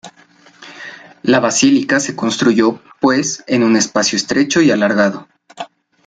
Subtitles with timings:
[1.21, 5.27] La basílica se construyó, pues, en un espacio estrecho y alargado.